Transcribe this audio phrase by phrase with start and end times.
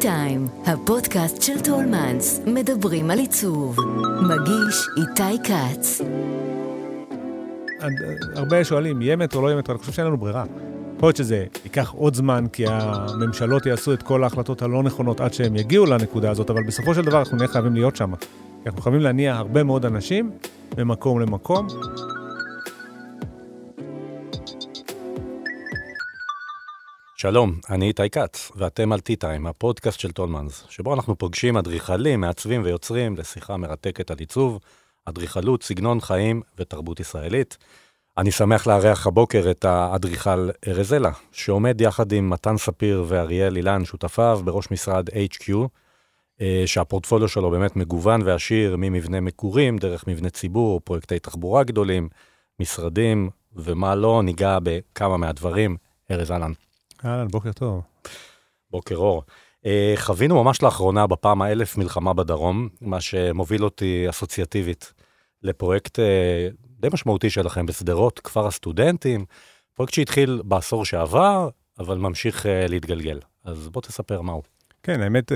[0.00, 3.76] טיים, הפודקאסט של טולמנס, מדברים על עיצוב.
[4.22, 6.00] מגיש איתי כץ.
[8.34, 10.44] הרבה שואלים, יהיה מטרו, לא יהיה מטרו, אני חושב שאין לנו ברירה.
[10.96, 15.34] יכול להיות שזה ייקח עוד זמן, כי הממשלות יעשו את כל ההחלטות הלא נכונות עד
[15.34, 18.12] שהם יגיעו לנקודה הזאת, אבל בסופו של דבר אנחנו נהיה חייבים להיות שם.
[18.66, 20.30] אנחנו חייבים להניע הרבה מאוד אנשים
[20.78, 21.66] ממקום למקום.
[27.18, 32.62] שלום, אני איתי כץ, ואתם על T-Time, הפודקאסט של טולמנס, שבו אנחנו פוגשים אדריכלים, מעצבים
[32.64, 34.58] ויוצרים לשיחה מרתקת על עיצוב,
[35.04, 37.56] אדריכלות, סגנון חיים ותרבות ישראלית.
[38.18, 43.84] אני שמח לארח הבוקר את האדריכל ארז אלה, שעומד יחד עם מתן ספיר ואריאל אילן,
[43.84, 45.52] שותפיו, בראש משרד HQ,
[46.40, 52.08] אה, שהפורטפוליו שלו באמת מגוון ועשיר ממבנה מקורים, דרך מבנה ציבור, פרויקטי תחבורה גדולים,
[52.60, 55.76] משרדים, ומה לא, ניגע בכמה מהדברים.
[56.10, 56.52] ארז אהלן.
[57.04, 57.82] אהלן, בוקר טוב.
[58.70, 59.22] בוקר אור.
[59.66, 64.92] אה, חווינו ממש לאחרונה בפעם האלף מלחמה בדרום, מה שמוביל אותי אסוציאטיבית
[65.42, 66.48] לפרויקט אה,
[66.80, 69.24] די משמעותי שלכם בשדרות, כפר הסטודנטים,
[69.74, 73.18] פרויקט שהתחיל בעשור שעבר, אבל ממשיך אה, להתגלגל.
[73.44, 74.42] אז בוא תספר מהו.
[74.82, 75.32] כן, האמת,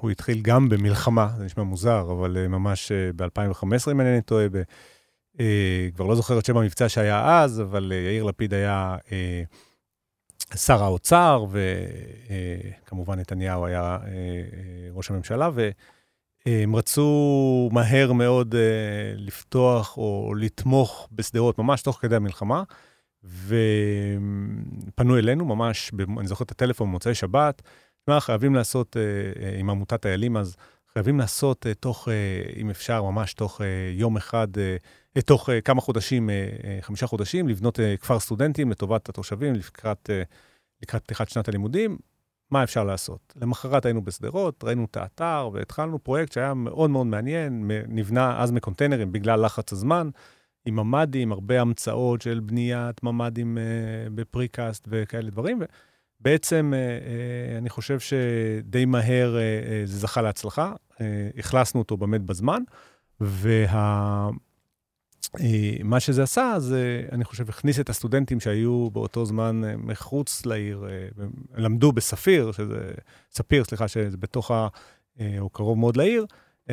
[0.00, 4.62] הוא התחיל גם במלחמה, זה נשמע מוזר, אבל ממש ב-2015, אם אינני טועה, ב...
[5.94, 8.96] כבר לא זוכר את שם המבצע שהיה אז, אבל יאיר לפיד היה
[10.56, 11.46] שר האוצר,
[12.84, 18.60] וכמובן נתניהו היה אה, אה, ראש הממשלה, והם רצו מהר מאוד אה,
[19.16, 22.62] לפתוח או לתמוך בשדרות, ממש תוך כדי המלחמה,
[23.24, 27.62] ופנו אלינו ממש, אני זוכר את הטלפון במוצאי שבת,
[28.08, 28.96] מה חייבים לעשות
[29.58, 30.56] עם עמותת איילים אז,
[30.92, 32.08] חייבים לעשות תוך,
[32.56, 33.60] אם אפשר, ממש תוך
[33.92, 34.48] יום אחד,
[35.24, 36.30] תוך כמה חודשים,
[36.80, 40.10] חמישה חודשים, לבנות כפר סטודנטים לטובת התושבים, לקראת,
[40.82, 41.98] לקראת פתיחת שנת הלימודים.
[42.50, 43.34] מה אפשר לעשות?
[43.40, 49.12] למחרת היינו בשדרות, ראינו את האתר והתחלנו פרויקט שהיה מאוד מאוד מעניין, נבנה אז מקונטיינרים
[49.12, 50.10] בגלל לחץ הזמן,
[50.64, 53.58] עם ממ"דים, הרבה המצאות של בניית ממ"דים
[54.14, 55.62] בפריקאסט וכאלה דברים.
[56.72, 56.74] uh,
[57.58, 59.36] אני חושב שדי מהר
[59.84, 60.72] זה זכה להצלחה,
[61.40, 62.62] אכלסנו אותו באמת בזמן,
[63.20, 64.28] וה...
[65.40, 70.46] אה, מה שזה עשה, זה, אני חושב, הכניס את הסטודנטים שהיו באותו זמן אה, מחוץ
[70.46, 71.08] לעיר, אה,
[71.54, 72.90] למדו בספיר, שזה,
[73.30, 74.68] ספיר, סליחה, שזה בתוך ה...
[75.38, 76.26] או קרוב מאוד לעיר,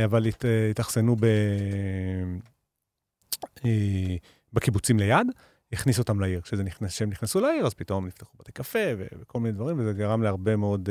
[0.05, 1.25] אבל הת, התאכסנו ב,
[4.53, 5.27] בקיבוצים ליד,
[5.73, 6.41] הכניס אותם לעיר.
[6.41, 10.55] כשהם נכנס, נכנסו לעיר, אז פתאום נפתחו בתי קפה וכל מיני דברים, וזה גרם להרבה
[10.55, 10.89] מאוד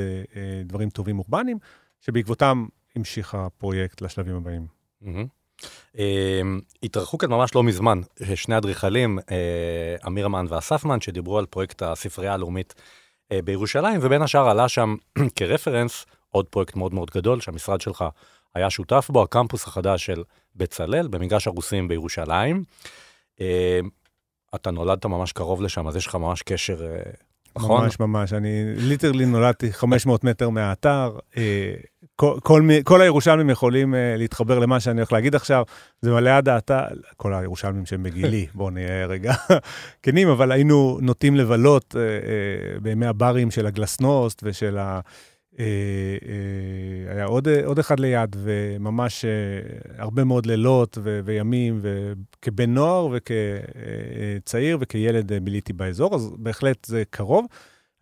[0.65, 1.59] דברים טובים אורבניים,
[2.01, 2.67] שבעקבותם
[2.97, 4.67] המשיך הפרויקט לשלבים הבאים.
[5.03, 5.44] Mm-hmm.
[5.99, 8.01] אמ, התארחו כאן ממש לא מזמן
[8.35, 12.75] שני אדריכלים, אה, אמיר אמן ואסף מן, שדיברו על פרויקט הספרייה הלאומית
[13.33, 14.95] אה, בירושלים, ובין השאר עלה שם
[15.37, 18.05] כרפרנס עוד פרויקט מאוד מאוד גדול שהמשרד שלך
[18.55, 20.23] היה שותף בו, הקמפוס החדש של
[20.57, 22.65] בצלאל במגרש הרוסים בירושלים.
[23.41, 23.81] אה,
[24.55, 26.77] אתה נולדת ממש קרוב לשם, אז יש לך ממש קשר
[27.57, 27.85] נכון?
[27.85, 31.19] ממש ממש, אני ליטרלי נולדתי 500 מטר מהאתר.
[32.17, 35.65] כל, כל, כל הירושלמים יכולים uh, להתחבר למה שאני הולך להגיד עכשיו,
[36.01, 36.83] זה מלא האתר,
[37.17, 39.33] כל הירושלמים שהם בגילי, בואו נהיה רגע
[40.03, 45.01] כנים, אבל היינו נוטים לבלות uh, uh, בימי הברים של הגלסנוסט ושל ה...
[45.59, 45.65] אה,
[46.29, 49.31] אה, היה עוד, עוד אחד ליד, וממש אה,
[49.99, 57.47] הרבה מאוד לילות ו, וימים, וכבן נוער וכצעיר וכילד ביליתי באזור, אז בהחלט זה קרוב.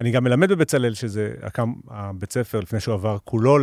[0.03, 3.59] אני גם מלמד בבצלאל, שזה הקם, הבית ספר, לפני שהוא עבר כולו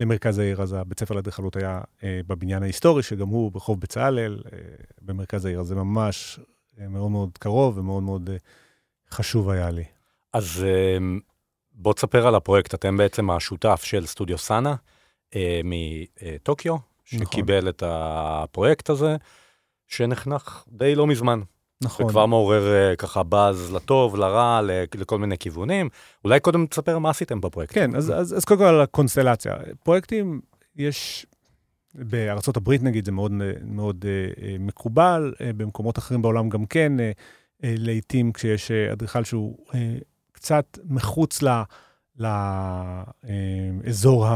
[0.00, 4.42] למרכז העיר, אז הבית ספר לאדריכלות היה בבניין ההיסטורי, שגם הוא ברחוב בצלאל,
[5.02, 6.40] במרכז העיר, אז זה ממש
[6.78, 8.30] מאוד מאוד קרוב ומאוד מאוד
[9.10, 9.84] חשוב היה לי.
[10.32, 10.64] אז
[11.72, 14.74] בוא תספר על הפרויקט, אתם בעצם השותף של סטודיו סאנה
[15.34, 17.26] אה, מטוקיו, נכון.
[17.26, 19.16] שקיבל את הפרויקט הזה,
[19.88, 21.40] שנחנך די לא מזמן.
[21.82, 22.06] נכון.
[22.06, 24.60] וכבר מעורר אה, ככה באז לטוב, לרע,
[24.94, 25.88] לכל מיני כיוונים.
[26.24, 27.74] אולי קודם תספר מה עשיתם בפרויקט.
[27.74, 29.56] כן, אז, אז, אז קודם כל על הקונסטלציה.
[29.82, 30.40] פרויקטים,
[30.76, 31.26] יש,
[31.94, 33.32] בארצות הברית נגיד, זה מאוד,
[33.64, 37.10] מאוד אה, אה מקובל, אה, במקומות אחרים בעולם גם כן, אה,
[37.64, 39.58] אה, לעתים כשיש אדריכל שהוא...
[39.74, 39.96] אה,
[40.44, 41.42] קצת מחוץ
[42.18, 44.26] לאזור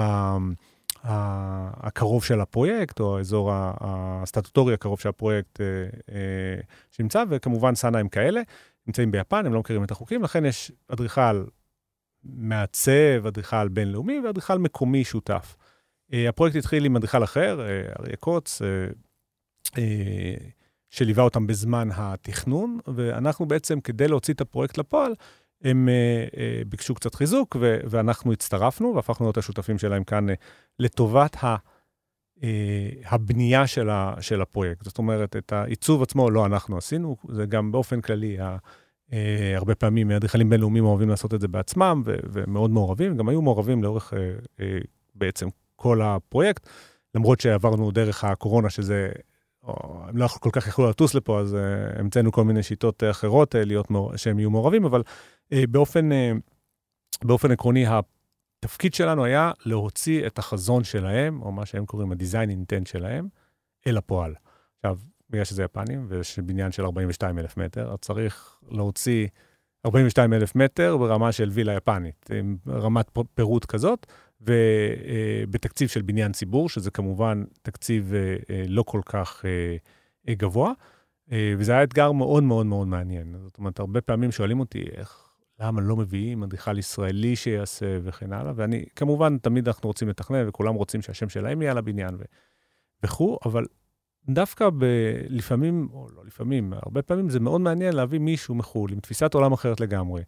[1.05, 5.67] הקרוב של הפרויקט, או האזור הסטטוטורי הקרוב של הפרויקט אה,
[6.15, 6.61] אה,
[6.91, 8.41] שנמצא, וכמובן סאנה הם כאלה,
[8.87, 11.45] נמצאים ביפן, הם לא מכירים את החוקים, לכן יש אדריכל
[12.25, 15.57] מעצב, אדריכל בינלאומי ואדריכל מקומי שותף.
[16.13, 17.61] אה, הפרויקט התחיל עם אדריכל אחר,
[18.01, 18.63] אריה קוץ,
[20.91, 25.15] שליווה אותם בזמן התכנון, ואנחנו בעצם, כדי להוציא את הפרויקט לפועל,
[25.65, 25.89] הם
[26.67, 30.27] ביקשו קצת חיזוק, ואנחנו הצטרפנו והפכנו להיות השותפים שלהם כאן
[30.79, 31.57] לטובת ה...
[33.05, 34.85] הבנייה של, ה, של הפרויקט.
[34.85, 38.57] זאת אומרת, את העיצוב עצמו לא אנחנו עשינו, זה גם באופן כללי, ה,
[39.57, 43.83] הרבה פעמים אדריכלים בינלאומיים אוהבים לעשות את זה בעצמם, ו, ומאוד מעורבים, גם היו מעורבים
[43.83, 44.13] לאורך
[45.15, 46.69] בעצם כל הפרויקט,
[47.15, 49.09] למרות שעברנו דרך הקורונה, שזה,
[49.63, 53.55] או, הם לא כל כך יכלו לטוס לפה, אז uh, המצאנו כל מיני שיטות אחרות
[53.55, 55.03] uh, להיות, שהם יהיו מעורבים, אבל
[55.69, 57.85] באופן, uh, באופן עקרוני,
[58.59, 63.29] התפקיד שלנו היה להוציא את החזון שלהם, או מה שהם קוראים ה-design intent שלהם,
[63.87, 64.35] אל הפועל.
[64.77, 64.99] עכשיו,
[65.31, 69.29] בגלל שזה יפנים, ויש בניין של 42 אלף מטר, אז צריך להוציא
[69.87, 74.07] 42 אלף מטר ברמה של וילה יפנית, עם רמת פירוט כזאת,
[74.41, 79.45] ובתקציב של בניין ציבור, שזה כמובן תקציב אה, אה, לא כל כך
[80.29, 80.73] אה, גבוה,
[81.59, 83.37] וזה היה אתגר מאוד מאוד מאוד מעניין.
[83.45, 85.28] זאת אומרת, הרבה פעמים שואלים אותי, איך,
[85.61, 90.75] למה לא מביאים אדריכל ישראלי שיעשה וכן הלאה, ואני, כמובן, תמיד אנחנו רוצים לתכנן, וכולם
[90.75, 92.17] רוצים שהשם שלהם יהיה על הבניין
[93.03, 93.65] וכו', אבל
[94.29, 94.85] דווקא ב...
[95.29, 99.53] לפעמים, או לא לפעמים, הרבה פעמים זה מאוד מעניין להביא מישהו מחו"ל עם תפיסת עולם
[99.53, 100.23] אחרת לגמרי.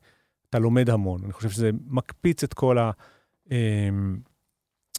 [0.51, 1.25] אתה לומד המון.
[1.25, 2.91] אני חושב שזה מקפיץ את כל ה...
[3.51, 4.19] אמ,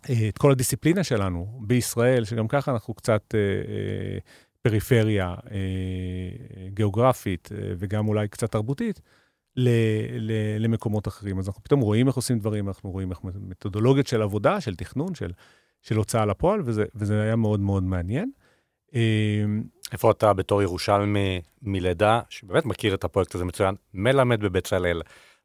[0.10, 4.18] אה, את כל הדיסציפלינה שלנו בישראל, שגם ככה אנחנו קצת אה, אה,
[4.62, 5.36] פריפריה
[6.69, 9.01] גיאוגרפית וגם אולי קצת תרבותית,
[10.59, 11.39] למקומות אחרים.
[11.39, 15.15] אז אנחנו פתאום רואים איך עושים דברים, אנחנו רואים איך מתודולוגיות של עבודה, של תכנון,
[15.15, 15.31] של,
[15.81, 18.31] של הוצאה לפועל, וזה, וזה היה מאוד מאוד מעניין.
[18.94, 25.01] אמ, איפה אתה בתור ירושלמי מלידה, שבאמת מכיר את הפרויקט הזה מצוין, מלמד בבצלאל,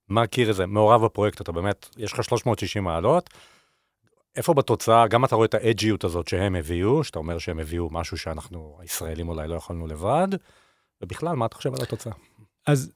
[0.09, 3.31] מכיר את זה, מעורב בפרויקט, אתה באמת, יש לך 360 מעלות.
[4.37, 8.19] איפה בתוצאה, גם אתה רואה את האג'יות הזאת שהם הביאו, שאתה אומר שהם הביאו משהו
[8.19, 10.29] שאנחנו, הישראלים אולי לא יכולנו לבד,
[11.02, 12.12] ובכלל, מה אתה חושב על התוצאה?
[12.67, 12.93] אז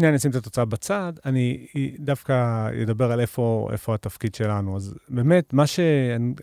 [0.00, 1.66] שנייה, אני אשים את התוצאה בצד, אני
[1.98, 4.76] דווקא אדבר על איפה, איפה התפקיד שלנו.
[4.76, 5.80] אז באמת, מה ש...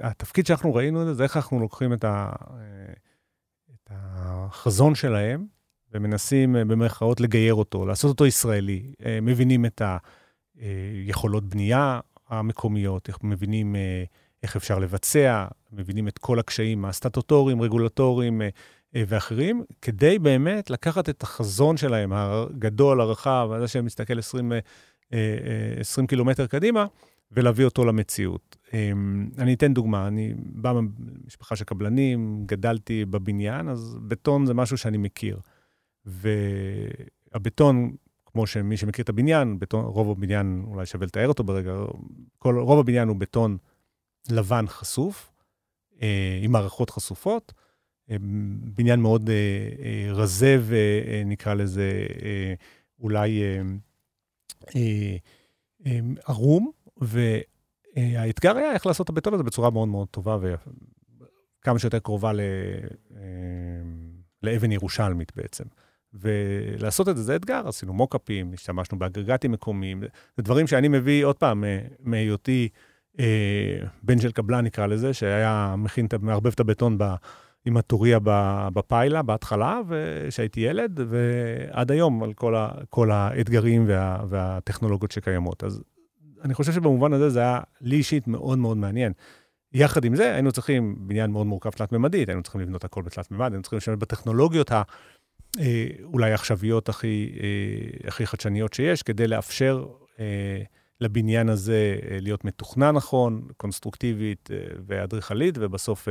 [0.02, 2.32] התפקיד שאנחנו ראינו זה איך אנחנו לוקחים את, ה,
[3.74, 5.46] את החזון שלהם,
[5.94, 8.94] ומנסים אה, במרכאות לגייר אותו, לעשות אותו ישראלי.
[9.06, 9.82] אה, מבינים את
[10.56, 12.00] היכולות בנייה
[12.30, 14.04] המקומיות, מבינים אה,
[14.44, 18.42] איך אפשר לבצע, מבינים את כל הקשיים הסטטוטוריים, רגולטוריים
[19.08, 24.52] ואחרים, כדי באמת לקחת את החזון שלהם, הגדול, הרחב, הזה שמסתכל 20,
[25.80, 26.86] 20 קילומטר קדימה,
[27.32, 28.58] ולהביא אותו למציאות.
[29.38, 34.98] אני אתן דוגמה, אני בא ממשפחה של קבלנים, גדלתי בבניין, אז בטון זה משהו שאני
[34.98, 35.40] מכיר.
[36.06, 37.96] והבטון,
[38.26, 41.76] כמו שמי שמכיר את הבניין, בטון, רוב הבניין, אולי שווה לתאר אותו ברגע,
[42.38, 43.58] כל, רוב הבניין הוא בטון
[44.32, 45.32] לבן חשוף,
[46.02, 47.54] אה, עם מערכות חשופות.
[48.76, 49.36] בניין מאוד אה,
[49.84, 52.54] אה, רזה ונקרא לזה אה,
[53.00, 53.42] אולי
[56.26, 62.34] ערום, והאתגר היה איך לעשות את הבטון הזה בצורה מאוד מאוד טובה וכמה שיותר קרובה
[62.34, 62.42] ל,
[64.44, 65.64] לאבן ירושלמית בעצם.
[66.14, 70.04] ולעשות את זה זה אתגר, עשינו מוקאפים, השתמשנו באגרגטים מקומיים,
[70.38, 71.64] זה דברים שאני מביא עוד פעם
[72.00, 72.70] מהיותי
[73.20, 77.04] אה, בן של קבלן נקרא לזה, שהיה מכין, מערבב את הבטון ב,
[77.68, 78.20] עם הטוריה
[78.74, 79.82] בפיילה בהתחלה,
[80.28, 85.64] כשהייתי ילד, ועד היום על כל, ה, כל האתגרים וה, והטכנולוגיות שקיימות.
[85.64, 85.84] אז
[86.44, 89.14] אני חושב שבמובן הזה זה היה לי אישית מאוד מאוד מעניין.
[89.74, 93.62] יחד עם זה, היינו צריכים בניין מאוד מורכב תלת-ממדית, היינו צריכים לבנות הכל בתלת-ממד, היינו
[93.62, 94.82] צריכים לשבת בטכנולוגיות ה...
[95.60, 95.88] אה,
[96.24, 99.86] העכשוויות הכי, אה, הכי חדשניות שיש, כדי לאפשר
[100.20, 100.62] אה,
[101.02, 104.50] לבניין הזה להיות מתוכנן נכון, קונסטרוקטיבית
[104.88, 106.08] ואדריכלית, ובסוף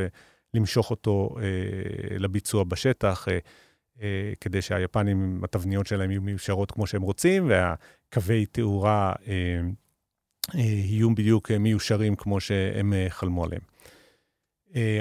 [0.55, 1.31] למשוך אותו
[2.19, 3.26] לביצוע בשטח,
[4.41, 9.12] כדי שהיפנים, התבניות שלהם יהיו מיושרות כמו שהם רוצים, והקווי תאורה
[10.55, 13.62] יהיו בדיוק מיושרים כמו שהם חלמו עליהם.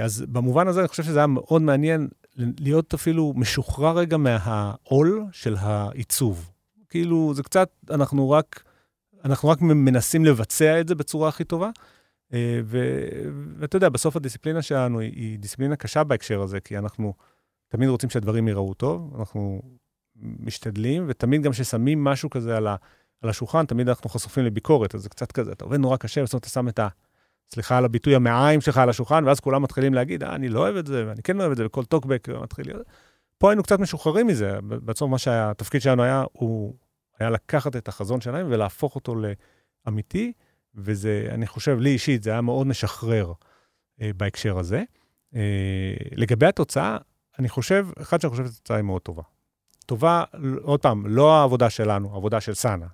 [0.03, 5.55] אז במובן הזה אני חושב שזה היה מאוד מעניין להיות אפילו משוחרר רגע מהעול של
[5.59, 6.51] העיצוב.
[6.89, 8.63] כאילו, זה קצת, אנחנו רק,
[9.25, 11.69] אנחנו רק מנסים לבצע את זה בצורה הכי טובה.
[12.35, 17.13] אה, ואתה יודע, בסוף הדיסציפלינה שלנו היא, היא דיסציפלינה קשה בהקשר הזה, כי אנחנו
[17.67, 19.61] תמיד רוצים שהדברים ייראו טוב, אנחנו
[20.15, 22.75] משתדלים, ותמיד גם כששמים משהו כזה על, ה,
[23.21, 26.39] על השולחן, תמיד אנחנו חשופים לביקורת, אז זה קצת כזה, אתה עובד נורא קשה, בסוף
[26.39, 26.87] אתה שם את ה...
[27.53, 30.75] סליחה על הביטוי, המעיים שלך על השולחן, ואז כולם מתחילים להגיד, אה, אני לא אוהב
[30.75, 32.87] את זה, ואני כן אוהב את זה, וכל טוקבק מתחיל להיות...
[33.37, 34.57] פה היינו קצת משוחררים מזה.
[34.61, 36.75] בעצם מה שהתפקיד שלנו היה, הוא
[37.19, 39.15] היה לקחת את החזון שלהם ולהפוך אותו
[39.85, 40.33] לאמיתי,
[40.77, 43.33] וזה, אני חושב, לי אישית, זה היה מאוד משחרר
[44.01, 44.83] אה, בהקשר הזה.
[45.35, 46.97] אה, לגבי התוצאה,
[47.39, 49.23] אני חושב, אחד שאני חושב שהתוצאה היא מאוד טובה.
[49.85, 50.23] טובה,
[50.61, 52.87] עוד פעם, לא העבודה שלנו, העבודה של סאנה.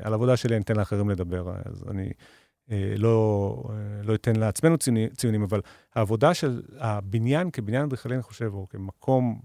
[0.00, 2.12] על העבודה שלי אני אתן לאחרים לדבר, אז אני
[2.70, 5.60] אה, לא, אה, לא אתן לעצמנו ציונים, ציונים, אבל
[5.94, 9.40] העבודה של הבניין כבניין אדריכלי, אני חושב, או כמקום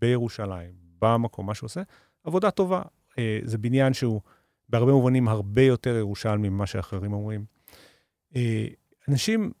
[0.00, 1.82] בירושלים, במקום, מה שהוא עושה,
[2.24, 2.82] עבודה טובה.
[3.18, 4.20] אה, זה בניין שהוא
[4.68, 7.44] בהרבה מובנים הרבה יותר ירושלמי ממה שאחרים אומרים.
[8.36, 8.66] אה,
[9.08, 9.52] אנשים,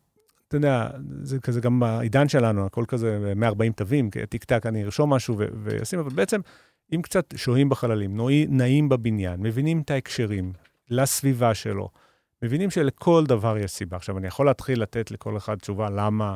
[0.48, 0.90] אתה יודע,
[1.22, 5.98] זה כזה גם בעידן שלנו, הכל כזה 140 תווים, טיק טק, אני ארשום משהו ואשים,
[5.98, 6.40] אבל בעצם,
[6.94, 10.52] אם קצת שוהים בחללים, נעים בבניין, מבינים את ההקשרים
[10.90, 11.88] לסביבה שלו,
[12.42, 13.96] מבינים שלכל דבר יש סיבה.
[13.96, 16.34] עכשיו, אני יכול להתחיל לתת לכל אחד תשובה למה...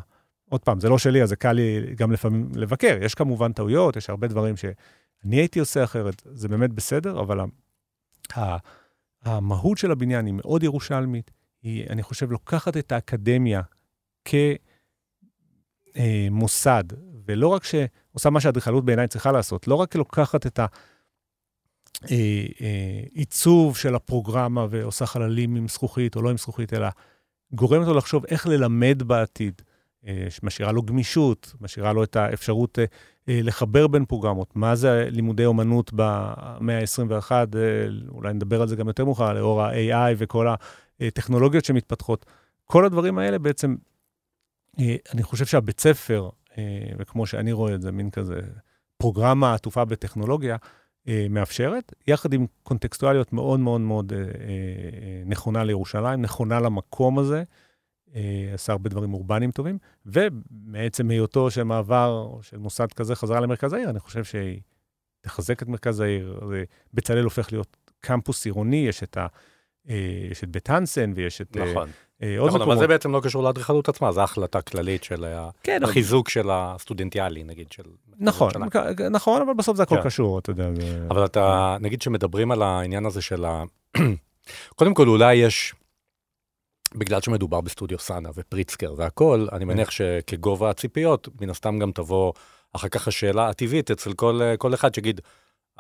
[0.48, 2.98] עוד פעם, זה לא שלי, אז זה קל לי גם לפעמים לבקר.
[3.02, 7.40] יש כמובן טעויות, יש הרבה דברים שאני הייתי עושה אחרת, זה באמת בסדר, אבל
[9.22, 11.30] המהות של הבניין היא מאוד ירושלמית,
[11.62, 13.62] היא, אני חושב, לוקחת את האקדמיה
[15.94, 16.84] כמוסד,
[17.26, 20.60] ולא רק שעושה מה שאדריכלות בעיניי צריכה לעשות, לא רק לוקחת את
[23.14, 26.88] העיצוב של הפרוגרמה ועושה חללים עם זכוכית או לא עם זכוכית, אלא
[27.52, 29.62] גורמת לו לחשוב איך ללמד בעתיד.
[30.42, 32.78] משאירה לו גמישות, משאירה לו את האפשרות
[33.28, 34.56] אה, לחבר בין פרוגרמות.
[34.56, 37.46] מה זה לימודי אומנות במאה ה-21, אה,
[38.08, 40.46] אולי נדבר על זה גם יותר מאוחר, לאור ה-AI וכל
[41.00, 42.26] הטכנולוגיות שמתפתחות.
[42.64, 43.76] כל הדברים האלה בעצם,
[44.80, 46.28] אה, אני חושב שהבית ספר,
[46.98, 48.40] וכמו שאני רואה את זה, מין כזה
[48.96, 50.56] פרוגרמה עטופה בטכנולוגיה,
[51.30, 54.12] מאפשרת, יחד עם קונטקסטואליות מאוד מאוד מאוד
[55.26, 57.42] נכונה לירושלים, נכונה למקום הזה.
[58.14, 63.72] אה, עשה הרבה דברים אורבניים טובים, ומעצם היותו של מעבר של מוסד כזה חזרה למרכז
[63.72, 64.60] העיר, אני חושב שהיא
[65.20, 66.40] תחזק את מרכז העיר.
[66.94, 69.26] בצלאל הופך להיות קמפוס עירוני, יש את, ה,
[69.88, 71.90] אה, יש את בית הנסן ויש את אה, נכון.
[72.38, 72.68] עוד נכון, מקומות.
[72.68, 75.24] אבל זה בעצם לא קשור לאדריכלות עצמה, זו החלטה כללית של
[75.62, 76.32] כן, החיזוק אבל...
[76.32, 77.82] של הסטודנטיאלי, נגיד, של...
[78.18, 78.50] נכון,
[79.10, 80.02] נכון, אבל בסוף זה הכל כן.
[80.02, 80.68] קשור, אתה יודע.
[81.10, 83.64] אבל אתה, נגיד שמדברים על העניין הזה של ה...
[84.76, 85.74] קודם כל, אולי יש...
[86.94, 89.66] בגלל שמדובר בסטודיו סאנה ופריצקר והכל, אני כן.
[89.68, 92.32] מניח שכגובה הציפיות, מן הסתם גם תבוא
[92.72, 95.20] אחר כך השאלה הטבעית אצל כל, כל אחד שיגיד,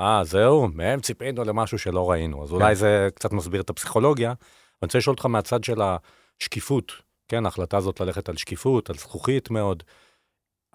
[0.00, 2.44] אה, זהו, מהם ציפינו למשהו שלא ראינו.
[2.44, 2.74] אז אולי כן.
[2.74, 4.28] זה קצת מסביר את הפסיכולוגיה.
[4.30, 4.36] אני
[4.82, 5.80] רוצה לשאול אותך מהצד של
[6.40, 6.92] השקיפות,
[7.28, 9.82] כן, ההחלטה הזאת ללכת על שקיפות, על זכוכית מאוד.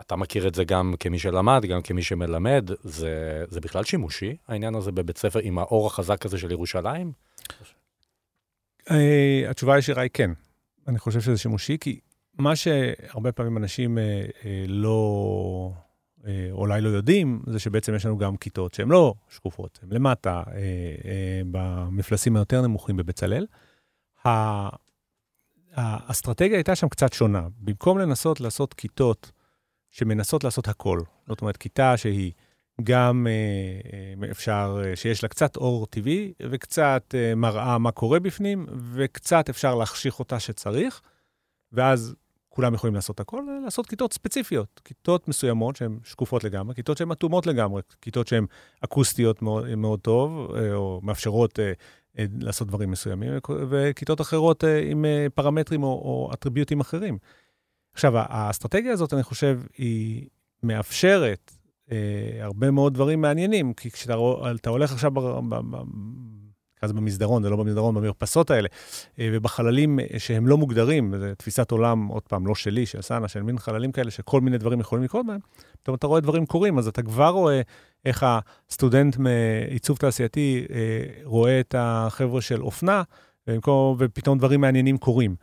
[0.02, 4.75] אתה מכיר את זה גם כמי שלמד, גם כמי שמלמד, זה, זה בכלל שימושי, העניין
[4.75, 7.12] הזה בבית ספר עם האור החזק הזה של ירושלים?
[8.88, 10.32] Uh, התשובה הישירה היא כן.
[10.88, 12.00] אני חושב שזה שימושי, כי
[12.38, 15.72] מה שהרבה פעמים אנשים uh, uh, לא,
[16.52, 20.44] אולי לא יודעים, זה שבעצם יש לנו גם כיתות שהן לא שקופות, הן למטה,
[21.52, 23.46] במפלסים היותר נמוכים בבצלאל.
[25.75, 27.48] האסטרטגיה הייתה שם קצת שונה.
[27.60, 29.32] במקום לנסות לעשות כיתות
[29.92, 32.32] שמנסות לעשות הכל, זאת אומרת, כיתה שהיא
[32.84, 38.65] גם אה, אה, אפשר, אה, שיש לה קצת אור טבעי וקצת מראה מה קורה בפנים,
[38.94, 41.01] וקצת אפשר להחשיך אותה שצריך,
[41.72, 42.15] ואז
[42.50, 47.48] כולם יכולים לעשות הכל, לעשות כיתות ספציפיות, כיתות מסוימות שהן שקופות לגמרי, כיתות שהן אטומות
[47.48, 48.46] לגמרי, כיתות שהן
[48.84, 51.60] אקוסטיות מאוד, מאוד טוב, או מאפשרות
[52.18, 53.32] לעשות דברים מסוימים,
[53.70, 57.18] וכיתות אחרות עם פרמטרים או, או אטריביוטים אחרים.
[57.94, 60.30] עכשיו, האסטרטגיה הזאת, אני חושב, היא
[60.63, 61.51] מאפשרת
[62.42, 65.12] הרבה מאוד דברים מעניינים, כי כשאתה הולך עכשיו
[66.84, 68.68] כזה במסדרון, זה לא במסדרון, במרפסות האלה,
[69.20, 73.44] אה, ובחללים שהם לא מוגדרים, זו תפיסת עולם, עוד פעם, לא שלי, של סאנה, של
[73.44, 75.40] מין חללים כאלה, שכל מיני דברים יכולים לקרות בהם,
[75.84, 77.62] פתאום אתה רואה דברים קורים, אז אתה כבר רואה
[78.06, 80.78] איך הסטודנט מעיצוב תעשייתי אה,
[81.24, 83.04] רואה את החבר'ה של אופנה,
[83.98, 85.36] ופתאום דברים מעניינים קורים.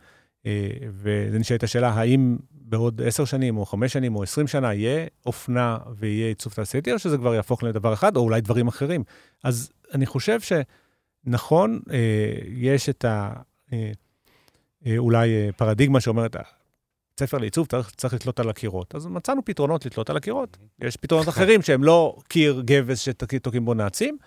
[0.45, 2.37] אה, וזה נשאלת השאלה, האם
[2.71, 6.99] בעוד עשר שנים, או חמש שנים, או עשרים שנה, יהיה אופנה ויהיה עיצוב תעשייתי, או
[6.99, 9.03] שזה כבר יהפוך לדבר אחד, או אולי דברים אחרים.
[9.43, 11.97] אז אני חושב שנכון, אה,
[12.47, 13.33] יש את ה...
[13.73, 13.91] אה,
[14.85, 16.35] אה, אולי אה, פרדיגמה שאומרת,
[17.19, 18.95] בית ספר לעיצוב צריך, צריך לתלות על הקירות.
[18.95, 20.57] אז מצאנו פתרונות לתלות על הקירות.
[20.79, 24.17] יש פתרונות אחרים שהם לא קיר גבס שתוקעים בו נעצים,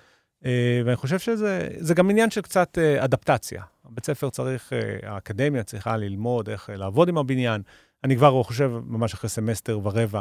[0.44, 3.62] אה, ואני חושב שזה גם עניין של קצת אדפטציה.
[3.84, 4.72] הבית ספר צריך,
[5.02, 7.62] האקדמיה צריכה ללמוד איך לעבוד עם הבניין,
[8.04, 10.20] אני כבר חושב, ממש אחרי סמסטר ורבע,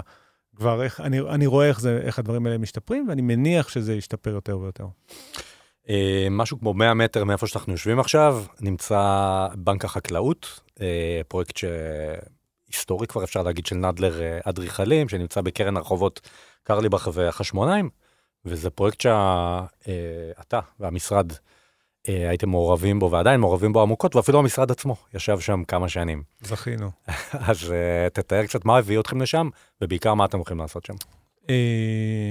[0.55, 4.29] כבר איך, אני, אני רואה איך, זה, איך הדברים האלה משתפרים, ואני מניח שזה ישתפר
[4.29, 4.85] יותר ויותר.
[5.89, 13.07] אה, משהו כמו 100 מטר מאיפה שאנחנו יושבים עכשיו, נמצא בנק החקלאות, אה, פרויקט שהיסטורי
[13.07, 16.29] כבר אפשר להגיד של נדלר אה, אדריכלים, שנמצא בקרן הרחובות
[16.63, 17.89] קרליבך והחשמונאים,
[18.45, 21.33] וזה פרויקט שאתה והמשרד
[22.07, 26.23] הייתם מעורבים בו ועדיין מעורבים בו עמוקות, ואפילו המשרד עצמו ישב שם כמה שנים.
[26.41, 26.91] זכינו.
[27.49, 29.49] אז uh, תתאר קצת מה הביא אתכם לשם,
[29.81, 30.93] ובעיקר מה אתם הולכים לעשות שם.
[31.41, 31.47] Uh,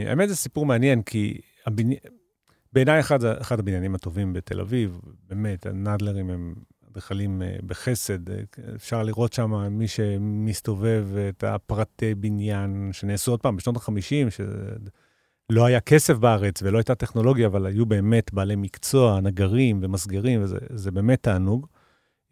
[0.07, 1.41] האמת זה סיפור מעניין, כי.
[2.73, 6.55] בעיניי אחד, אחד הבניינים הטובים בתל אביב, באמת, הנדלרים הם
[6.91, 8.37] אדריכלים אה, בחסד, אה,
[8.75, 14.31] אפשר לראות שם מי שמסתובב את הפרטי בניין שנעשו עוד פעם בשנות ה-50,
[15.51, 20.91] שלא היה כסף בארץ ולא הייתה טכנולוגיה, אבל היו באמת בעלי מקצוע, נגרים ומסגרים, וזה
[20.91, 21.67] באמת תענוג.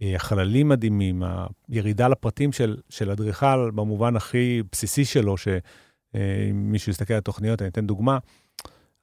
[0.03, 1.23] אה, החללים מדהימים,
[1.69, 2.53] הירידה לפרטים
[2.89, 8.19] של אדריכל במובן הכי בסיסי שלו, שאם מישהו יסתכל על התוכניות, אני אתן דוגמה.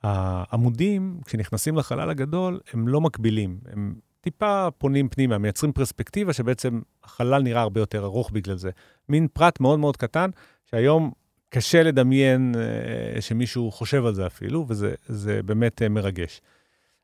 [0.04, 7.42] העמודים, כשנכנסים לחלל הגדול, הם לא מקבילים, הם טיפה פונים פנימה, מייצרים פרספקטיבה שבעצם החלל
[7.42, 8.70] נראה הרבה יותר ארוך בגלל זה.
[9.10, 10.30] מין פרט מאוד מאוד קטן,
[10.66, 11.12] שהיום
[11.50, 16.42] קשה לדמיין אה, שמישהו חושב על זה אפילו, וזה באמת אה, מרגש.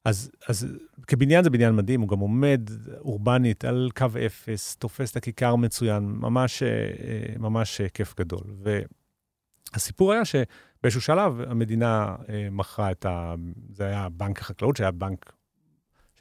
[0.05, 0.67] אז, אז
[1.07, 2.69] כבניין זה בניין מדהים, הוא גם עומד
[2.99, 8.43] אורבנית על קו אפס, תופס את הכיכר מצוין, ממש, אה, ממש כיף גדול.
[9.73, 12.15] והסיפור היה שבאיזשהו שלב המדינה
[12.51, 13.35] מכרה את ה...
[13.73, 15.33] זה היה בנק החקלאות, שהיה בנק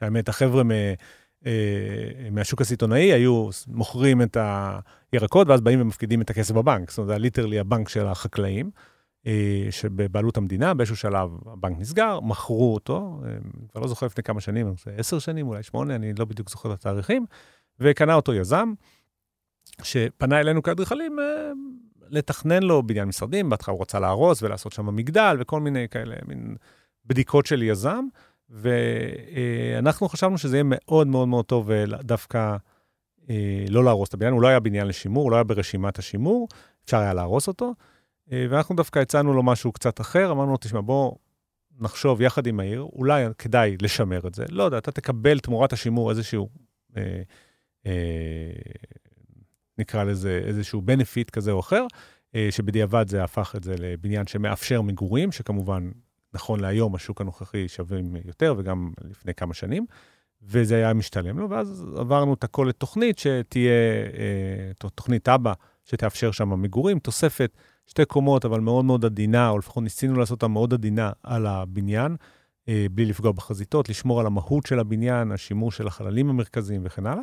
[0.00, 0.62] האמת, החבר'ה
[2.30, 4.37] מהשוק הסיטונאי היו מוכרים את
[5.12, 6.90] הירקות, ואז באים ומפקידים את הכסף בבנק.
[6.90, 8.70] זאת אומרת, זה היה ליטרלי הבנק של החקלאים,
[9.26, 13.37] אה, שבבעלות המדינה, באיזשהו שלב הבנק נסגר, מכרו אותו, אה,
[13.72, 16.78] כבר לא זוכר לפני כמה שנים, עשר שנים, אולי שמונה, אני לא בדיוק זוכר את
[16.78, 17.26] התאריכים,
[17.80, 18.72] וקנה אותו יזם,
[19.82, 21.16] שפנה אלינו כאדריכלים
[22.08, 26.56] לתכנן לו בניין משרדים, בהתחלה הוא רצה להרוס ולעשות שם מגדל וכל מיני כאלה, מין
[27.06, 28.04] בדיקות של יזם.
[28.52, 32.56] ואנחנו חשבנו שזה יהיה מאוד מאוד מאוד טוב אה, דווקא
[33.30, 36.49] אה, לא להרוס את הבניין, הוא לא היה בניין לשימור, הוא לא היה ברשימת השימור,
[36.85, 37.75] אפשר היה להרוס אותו,
[38.32, 41.12] אה, ואנחנו דווקא הצענו לו משהו קצת אחר, אמרנו לו, תשמע, בוא
[41.80, 44.44] נחשוב יחד עם העיר, אולי כדאי לשמר את זה.
[44.49, 46.49] לא יודע, אתה תקבל תמורת השימור איזשהו,
[49.78, 51.87] נקרא לזה איזשהו benefit כזה או אחר,
[52.50, 55.90] שבדיעבד זה הפך את זה לבניין שמאפשר מגורים, שכמובן
[56.34, 59.86] נכון להיום השוק הנוכחי שווים יותר, וגם לפני כמה שנים,
[60.42, 63.72] וזה היה משתלם לו, ואז עברנו את הכל לתוכנית שתהיה,
[64.18, 65.52] אה, תוכנית אבא,
[65.84, 70.48] שתאפשר שם מגורים, תוספת שתי קומות, אבל מאוד מאוד עדינה, או לפחות ניסינו לעשות אותה
[70.48, 72.16] מאוד עדינה על הבניין,
[72.68, 77.22] אה, בלי לפגוע בחזיתות, לשמור על המהות של הבניין, השימור של החללים המרכזיים וכן הלאה.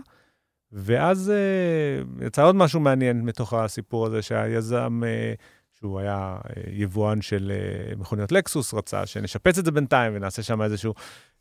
[0.71, 5.01] ואז אה, יצא עוד משהו מעניין מתוך הסיפור הזה, שהיזם...
[5.05, 5.33] אה,
[5.79, 10.61] שהוא היה אה, יבואן של אה, מכוניות לקסוס, רצה שנשפץ את זה בינתיים ונעשה שם
[10.61, 10.93] איזשהו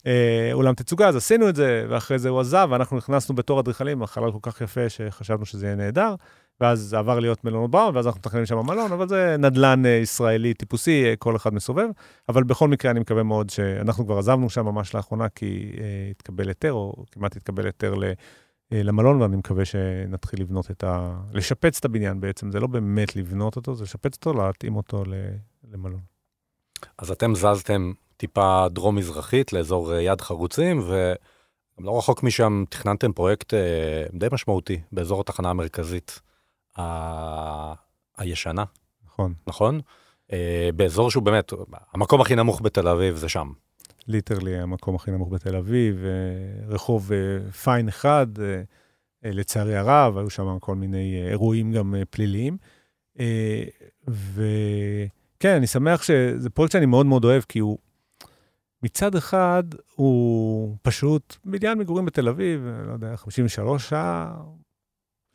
[0.07, 4.03] אה, אולם תצוגה, אז עשינו את זה, ואחרי זה הוא עזב, ואנחנו נכנסנו בתור אדריכלים,
[4.03, 6.15] החלל כל כך יפה שחשבנו שזה יהיה נהדר,
[6.61, 10.53] ואז זה עבר להיות מלונות בראון, ואז אנחנו מתכננים שם מלון, אבל זה נדל"ן ישראלי
[10.53, 11.87] טיפוסי, כל אחד מסובב.
[12.29, 15.71] אבל בכל מקרה, אני מקווה מאוד שאנחנו כבר עזבנו שם ממש לאחרונה, כי
[16.11, 18.03] התקבל היתר, או כמעט התקבל היתר ל...
[18.73, 21.21] אה, למלון, ואני מקווה שנתחיל לבנות את ה...
[21.33, 25.03] לשפץ את הבניין בעצם, זה לא באמת לבנות אותו, זה לשפץ אותו, להתאים אותו
[25.71, 26.01] למלון.
[26.97, 34.03] אז אתם זזתם טיפה דרום-מזרחית לאזור אה, יד חרוצים, ולא רחוק משם תכננתם פרויקט אה,
[34.13, 36.19] די משמעותי באזור התחנה המרכזית
[36.79, 37.73] ה...
[38.17, 38.63] הישנה.
[39.05, 39.33] נכון.
[39.47, 39.81] נכון?
[40.75, 41.53] באזור שהוא באמת,
[41.93, 43.51] המקום הכי נמוך בתל אביב זה שם.
[44.09, 48.61] literally המקום הכי נמוך בתל אביב, אה, רחוב אה, פיין אחד, אה,
[49.31, 52.57] לצערי הרב, היו שם כל מיני אירועים גם פליליים.
[54.07, 57.77] וכן, אני שמח שזה פרויקט שאני מאוד מאוד אוהב, כי הוא,
[58.83, 59.63] מצד אחד,
[59.95, 64.41] הוא פשוט בניין מגורים בתל אביב, לא יודע, 53 שעה,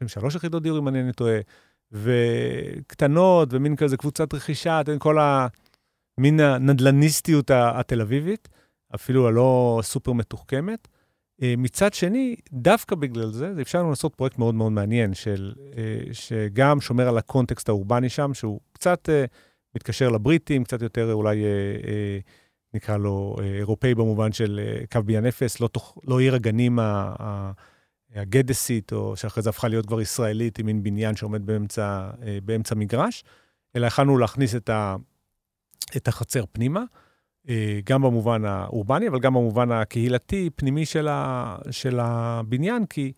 [0.00, 1.38] 53 יחידות דיור, אם אני טועה,
[1.92, 5.46] וקטנות, ומין כזה קבוצת רכישה, כל ה...
[6.18, 8.48] מין הנדלניסטיות התל אביבית.
[8.94, 10.88] אפילו הלא סופר מתוחכמת.
[11.42, 15.52] אה, מצד שני, דווקא בגלל זה, זה אפשר לנו לעשות פרויקט מאוד מאוד מעניין, של,
[15.76, 19.24] אה, שגם שומר על הקונטקסט האורבני שם, שהוא קצת אה,
[19.74, 21.44] מתקשר לבריטים, קצת יותר אולי,
[22.74, 24.60] נקרא לו, אירופאי במובן של
[24.92, 26.78] קו בניין אפס, לא, תוך, לא עיר הגנים
[28.14, 32.10] הגדסית, או שאחרי זה הפכה להיות כבר ישראלית, עם מין בניין שעומד באמצע,
[32.44, 33.24] באמצע מגרש,
[33.76, 34.96] אלא יכלנו להכניס את, ה,
[35.96, 36.84] את החצר פנימה.
[37.48, 43.12] אה, גם במובן האורבני, אבל גם במובן הקהילתי, פנימי של, ה, של הבניין, כי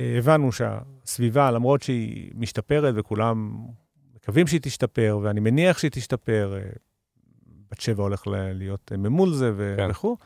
[0.00, 3.56] אה, הבנו שהסביבה, למרות שהיא משתפרת וכולם
[4.14, 6.70] מקווים שהיא תשתפר, ואני מניח שהיא תשתפר, אה,
[7.70, 9.90] בת שבע הולך להיות ממול זה כן.
[9.90, 10.16] וכו',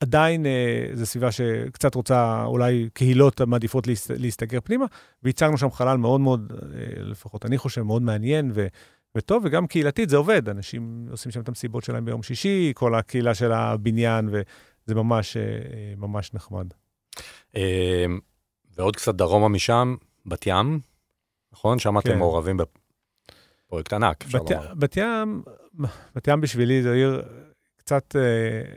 [0.00, 0.46] עדיין
[0.94, 4.84] זו סביבה שקצת רוצה, אולי קהילות מעדיפות להסתגר פנימה,
[5.22, 6.52] והצגנו שם חלל מאוד מאוד,
[6.96, 8.66] לפחות אני חושב, מאוד מעניין, ו...
[9.14, 13.34] וטוב, וגם קהילתית זה עובד, אנשים עושים שם את המסיבות שלהם ביום שישי, כל הקהילה
[13.34, 15.42] של הבניין, וזה ממש, אה,
[15.96, 16.66] ממש נחמד.
[17.54, 17.60] אמ,
[18.76, 19.96] ועוד קצת דרומה משם,
[20.26, 20.80] בת ים,
[21.52, 21.78] נכון?
[21.78, 22.18] שם אתם כן.
[22.18, 22.56] מעורבים
[23.66, 24.74] בפרויקט ענק, אפשר לומר.
[24.74, 25.42] בת ים,
[26.14, 27.22] בת ים בשבילי זו עיר
[27.76, 28.76] קצת, אה,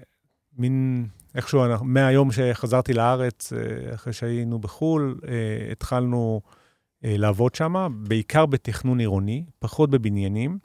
[0.57, 6.62] מין, איכשהו, מהיום שחזרתי לארץ, אה, אחרי שהיינו בחו"ל, אה, התחלנו אה,
[7.03, 10.57] לעבוד שם, בעיקר בתכנון עירוני, פחות בבניינים.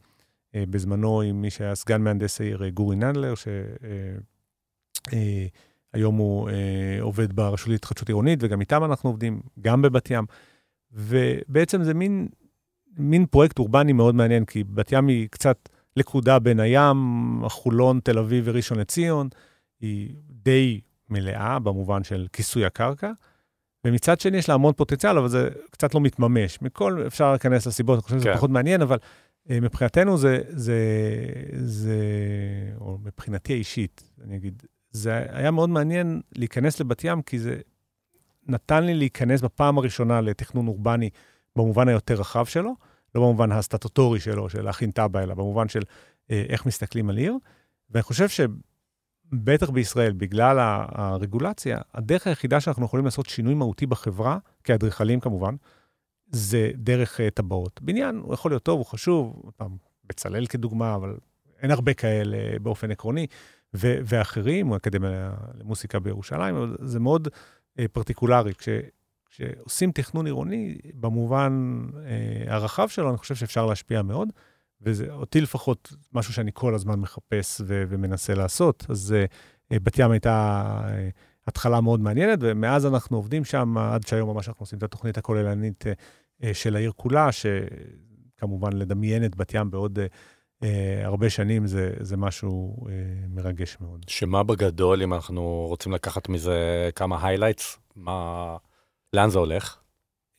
[0.56, 3.34] בזמנו עם מי שהיה סגן מהנדס העיר, גורי ננדלר,
[5.94, 6.50] שהיום הוא
[7.00, 10.24] עובד ברשות להתחדשות עירונית, וגם איתם אנחנו עובדים, גם בבת ים.
[10.92, 12.28] ובעצם זה מין,
[12.96, 16.96] מין פרויקט אורבני מאוד מעניין, כי בת ים היא קצת לכודה בין הים,
[17.48, 19.28] חולון, תל אביב וראשון לציון.
[19.80, 23.12] היא די מלאה במובן של כיסוי הקרקע,
[23.88, 26.62] ומצד שני יש לה המון פוטנציאל, אבל זה קצת לא מתממש.
[26.62, 28.36] מכל, אפשר להיכנס לסיבות, אני חושב שזה כן.
[28.36, 30.76] פחות מעניין, אבל uh, מבחינתנו זה, זה,
[31.52, 31.96] זה,
[32.80, 37.60] או מבחינתי האישית, אני אגיד, זה היה מאוד מעניין להיכנס לבת ים, כי זה
[38.46, 41.10] נתן לי להיכנס בפעם הראשונה לתכנון אורבני
[41.56, 42.74] במובן היותר רחב שלו,
[43.14, 47.36] לא במובן הסטטוטורי שלו, של להכין תב"ע, אלא במובן של uh, איך מסתכלים על עיר.
[47.90, 48.40] ואני חושב ש...
[49.32, 50.56] בטח בישראל, בגלל
[50.92, 55.54] הרגולציה, הדרך היחידה שאנחנו יכולים לעשות שינוי מהותי בחברה, כאדריכלים כמובן,
[56.30, 57.80] זה דרך uh, טבעות.
[57.82, 61.16] בניין, הוא יכול להיות טוב, הוא חשוב, פעם, בצלאל כדוגמה, אבל
[61.62, 63.26] אין הרבה כאלה באופן עקרוני,
[63.74, 68.54] ו- ואחרים, האקדמיה למוסיקה בירושלים, אבל זה מאוד uh, פרטיקולרי.
[68.54, 68.68] כש-
[69.30, 71.96] כשעושים תכנון עירוני, במובן uh,
[72.52, 74.28] הרחב שלו, אני חושב שאפשר להשפיע מאוד.
[74.82, 78.86] וזה אותי לפחות משהו שאני כל הזמן מחפש ו- ומנסה לעשות.
[78.88, 79.14] אז
[79.74, 84.48] uh, בת ים הייתה uh, התחלה מאוד מעניינת, ומאז אנחנו עובדים שם, עד שהיום ממש
[84.48, 89.70] אנחנו עושים את התוכנית הכוללנית uh, uh, של העיר כולה, שכמובן לדמיין את בת ים
[89.70, 90.66] בעוד uh, uh,
[91.04, 92.88] הרבה שנים זה, זה משהו אה,
[93.28, 94.04] מרגש מאוד.
[94.08, 98.56] שמה בגדול, אם אנחנו רוצים לקחת מזה כמה highlights, מה...
[99.12, 99.76] לאן זה הולך?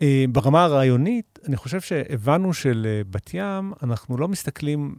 [0.02, 4.96] אה, ברמה הרעיונית, אני חושב שהבנו שלבת ים, אנחנו לא מסתכלים,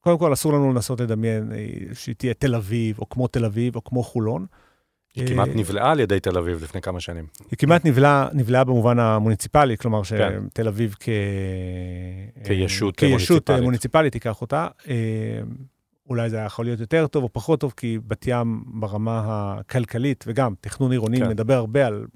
[0.00, 3.76] קודם כל אסור לנו לנסות לדמיין אה, שהיא תהיה תל אביב, או כמו תל אביב,
[3.76, 4.46] או כמו חולון.
[5.14, 7.26] היא כמעט אה, נבלעה על ידי תל אביב לפני כמה שנים.
[7.50, 10.38] היא כמעט נבלעה, נבלעה במובן המוניציפלי, כלומר כן.
[10.50, 11.08] שתל אביב כ...
[12.44, 13.62] כישות, כישות מוניציפלית.
[13.64, 14.68] מוניציפלית תיקח אותה.
[16.08, 20.24] אולי זה היה יכול להיות יותר טוב או פחות טוב, כי בת ים ברמה הכלכלית,
[20.28, 21.28] וגם תכנון עירוני כן.
[21.28, 22.06] מדבר הרבה על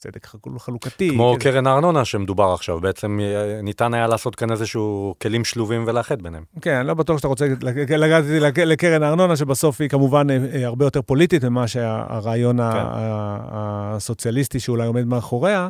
[0.00, 0.26] צדק
[0.58, 1.10] חלוקתי.
[1.10, 1.50] כמו כזה.
[1.50, 6.44] קרן הארנונה שמדובר עכשיו, בעצם אה, ניתן היה לעשות כאן איזשהו כלים שלובים ולאחד ביניהם.
[6.60, 7.46] כן, אני לא בטוח שאתה רוצה
[7.88, 8.24] לגעת
[8.56, 12.78] לקרן הארנונה, שבסוף היא כמובן אה, אה, הרבה יותר פוליטית ממה שהרעיון כן.
[13.50, 15.68] הסוציאליסטי שאולי עומד מאחוריה,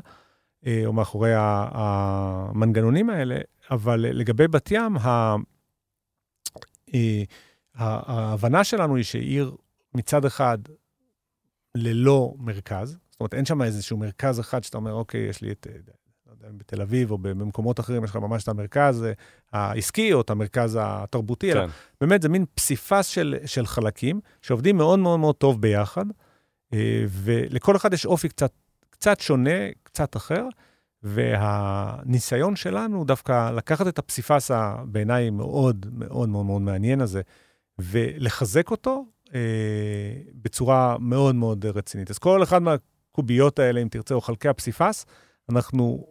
[0.86, 3.38] או מאחורי המנגנונים האלה,
[3.70, 4.96] אבל לגבי בת ים,
[7.74, 9.56] ההבנה שלנו היא שעיר
[9.94, 10.58] מצד אחד
[11.74, 15.66] ללא מרכז, זאת אומרת, אין שם איזשהו מרכז אחד שאתה אומר, אוקיי, יש לי את,
[15.70, 15.76] אה,
[16.26, 19.12] לא יודע, בתל אביב או במקומות אחרים, יש לך ממש את המרכז אה,
[19.52, 21.58] העסקי או את המרכז התרבותי, כן.
[21.58, 21.66] אלא
[22.00, 26.04] באמת זה מין פסיפס של, של חלקים שעובדים מאוד מאוד מאוד טוב ביחד,
[26.72, 28.52] אה, ולכל אחד יש אופי קצת,
[28.90, 30.46] קצת שונה, קצת אחר,
[31.02, 37.22] והניסיון שלנו דווקא לקחת את הפסיפס הבעיניי מאוד מאוד מאוד מאוד מעניין הזה,
[37.78, 39.04] ולחזק אותו
[39.34, 39.40] אה,
[40.42, 42.10] בצורה מאוד מאוד רצינית.
[42.10, 42.74] אז כל אחד מה...
[43.20, 45.06] הקוביות האלה, אם תרצה, או חלקי הפסיפס,
[45.50, 46.06] אנחנו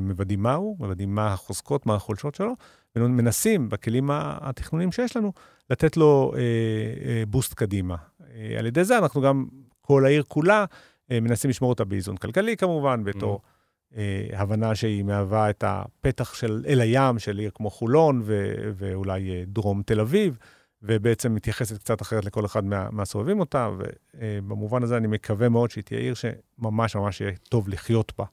[0.00, 2.52] מוודאים מהו, מוודאים מה החוזקות, מה החולשות שלו,
[2.96, 5.32] ומנסים בכלים התכנונים שיש לנו,
[5.70, 7.96] לתת לו אה, אה, בוסט קדימה.
[8.34, 9.46] אה, על ידי זה אנחנו גם,
[9.80, 10.64] כל העיר כולה,
[11.10, 13.96] אה, מנסים לשמור אותה באיזון כלכלי כמובן, בתור mm-hmm.
[13.96, 19.30] אה, הבנה שהיא מהווה את הפתח של אל הים של עיר כמו חולון ו- ואולי
[19.30, 20.38] אה, דרום תל אביב.
[20.82, 23.70] ובעצם מתייחסת קצת אחרת לכל אחד מה, מהסובבים אותה,
[24.14, 28.24] ובמובן הזה אני מקווה מאוד שהיא תהיה עיר שממש ממש יהיה טוב לחיות בה,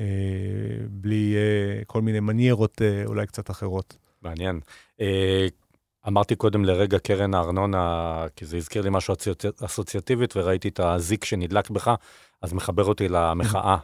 [0.00, 0.04] אה,
[0.90, 3.96] בלי אה, כל מיני מניירות אה, אולי קצת אחרות.
[4.22, 4.60] מעניין.
[6.08, 9.14] אמרתי קודם לרגע קרן הארנונה, כי זה הזכיר לי משהו
[9.64, 11.94] אסוציאטיבית, וראיתי את הזיק שנדלק בך,
[12.42, 13.76] אז מחבר אותי למחאה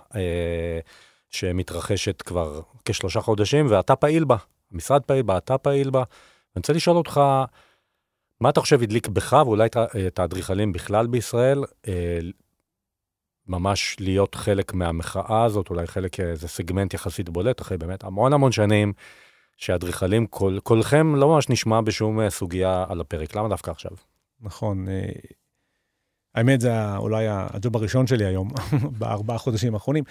[1.31, 4.37] שמתרחשת כבר כשלושה חודשים, ואתה פעיל בה,
[4.73, 5.99] המשרד פעיל בה, אתה פעיל בה.
[5.99, 7.21] אני רוצה לשאול אותך,
[8.41, 9.69] מה אתה חושב הדליק בך, ואולי
[10.07, 12.19] את האדריכלים בכלל בישראל, אה,
[13.47, 18.53] ממש להיות חלק מהמחאה הזאת, אולי חלק, איזה סגמנט יחסית בולט, אחרי באמת המון המון
[18.53, 18.93] שנים,
[19.57, 23.37] שאדריכלים, כל, קולכם לא ממש נשמע בשום אה, סוגיה על הפרק.
[23.37, 23.91] למה דווקא עכשיו?
[24.41, 24.89] נכון.
[24.89, 25.09] אה,
[26.35, 28.49] האמת, זה אולי הג'וב הראשון שלי היום,
[28.99, 30.05] בארבעה חודשים האחרונים.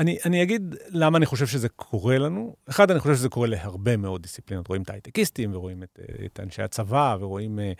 [0.00, 2.56] אני, אני אגיד למה אני חושב שזה קורה לנו.
[2.68, 4.68] אחד, אני חושב שזה קורה להרבה מאוד דיסציפלינות.
[4.68, 7.72] רואים את ההייטקיסטים, ורואים את, את אנשי הצבא, ורואים אה,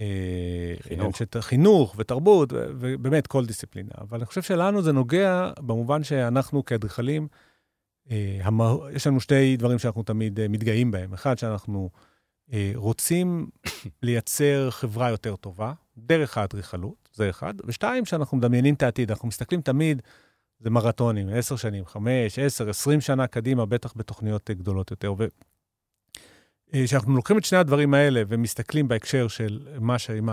[0.00, 1.06] אה חינוך.
[1.06, 3.90] אנשי חינוך ותרבות, ובאמת כל דיסציפלינה.
[4.00, 7.28] אבל אני חושב שלנו זה נוגע במובן שאנחנו כאדריכלים,
[8.10, 11.12] אה, המה, יש לנו שתי דברים שאנחנו תמיד אה, מתגאים בהם.
[11.12, 11.90] אחד, שאנחנו
[12.52, 13.48] אה, רוצים
[14.02, 17.54] לייצר חברה יותר טובה, דרך האדריכלות, זה אחד.
[17.66, 19.10] ושתיים, שאנחנו מדמיינים את העתיד.
[19.10, 20.02] אנחנו מסתכלים תמיד,
[20.60, 25.14] זה מרתונים, עשר שנים, חמש, עשר, עשרים שנה קדימה, בטח בתוכניות גדולות יותר.
[26.72, 30.10] וכשאנחנו לוקחים את שני הדברים האלה ומסתכלים בהקשר של מה ש...
[30.10, 30.28] עם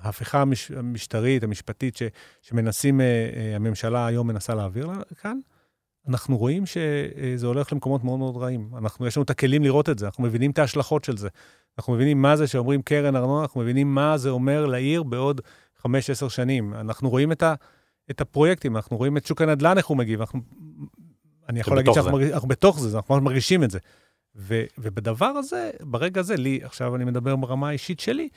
[0.00, 0.42] ההפיכה
[0.76, 2.02] המשטרית, המשפטית, ש...
[2.42, 3.00] שמנסים,
[3.54, 5.38] הממשלה היום מנסה להעביר כאן,
[6.08, 8.70] אנחנו רואים שזה הולך למקומות מאוד מאוד רעים.
[8.78, 11.28] אנחנו, יש לנו את הכלים לראות את זה, אנחנו מבינים את ההשלכות של זה.
[11.78, 15.40] אנחנו מבינים מה זה שאומרים קרן ארנונה, אנחנו מבינים מה זה אומר לעיר בעוד
[15.80, 15.84] 5-10
[16.28, 16.74] שנים.
[16.74, 17.54] אנחנו רואים את, ה,
[18.10, 20.20] את הפרויקטים, אנחנו רואים את שוק הנדל"ן, איך הוא מגיב.
[20.20, 20.40] אנחנו,
[21.48, 23.78] אני יכול להגיד שאנחנו מרגיש, אנחנו בתוך זה, אנחנו ממש מרגישים את זה.
[24.36, 28.28] ו, ובדבר הזה, ברגע הזה, לי, עכשיו אני מדבר ברמה האישית שלי,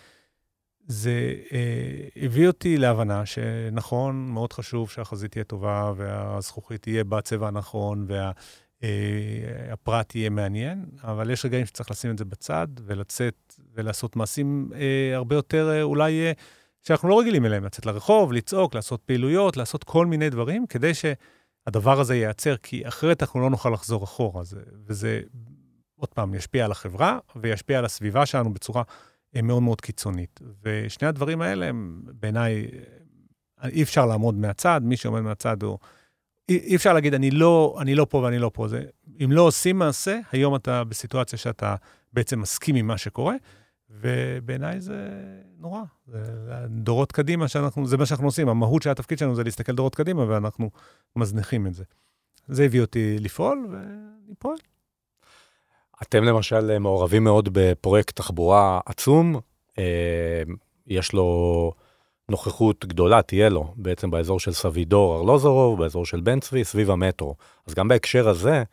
[0.87, 8.07] זה אה, הביא אותי להבנה שנכון, מאוד חשוב שהחזית תהיה טובה והזכוכית תהיה בצבע הנכון
[8.81, 14.69] והפרט אה, יהיה מעניין, אבל יש רגעים שצריך לשים את זה בצד ולצאת ולעשות מעשים
[14.75, 16.31] אה, הרבה יותר אה, אולי אה,
[16.87, 21.99] שאנחנו לא רגילים אליהם, לצאת לרחוב, לצעוק, לעשות פעילויות, לעשות כל מיני דברים, כדי שהדבר
[21.99, 24.43] הזה ייעצר, כי אחרת אנחנו לא נוכל לחזור אחורה.
[24.43, 25.21] זה, וזה,
[25.95, 28.83] עוד פעם, ישפיע על החברה וישפיע על הסביבה שלנו בצורה...
[29.43, 30.39] מאוד מאוד קיצונית.
[30.63, 32.67] ושני הדברים האלה הם בעיניי,
[33.63, 35.77] אי אפשר לעמוד מהצד, מי שעומד מהצד הוא...
[36.49, 38.67] אי אפשר להגיד, אני לא, אני לא פה ואני לא פה.
[38.67, 38.83] זה,
[39.23, 41.75] אם לא עושים מעשה, היום אתה בסיטואציה שאתה
[42.13, 43.35] בעצם מסכים עם מה שקורה,
[43.89, 45.09] ובעיניי זה
[45.57, 45.81] נורא.
[46.07, 46.21] זה
[46.67, 48.49] דורות קדימה שאנחנו, זה מה שאנחנו עושים.
[48.49, 50.69] המהות של התפקיד שלנו זה להסתכל דורות קדימה, ואנחנו
[51.15, 51.83] מזניחים את זה.
[52.47, 54.57] זה הביא אותי לפעול, ואני פועל.
[56.01, 59.39] אתם למשל מעורבים מאוד בפרויקט תחבורה עצום,
[59.79, 60.43] אה,
[60.87, 61.71] יש לו
[62.29, 67.35] נוכחות גדולה, תהיה לו, בעצם באזור של סבידור ארלוזורוב, באזור של בן צבי, סביב המטרו.
[67.67, 68.63] אז גם בהקשר הזה,